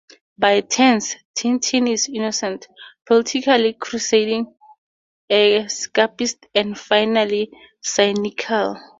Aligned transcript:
By 0.35 0.61
turns, 0.61 1.15
Tintin 1.35 1.87
is 1.87 2.09
innocent, 2.11 2.67
politically 3.05 3.73
crusading, 3.73 4.51
escapist, 5.29 6.37
and 6.55 6.75
finally 6.75 7.51
cynical. 7.83 8.79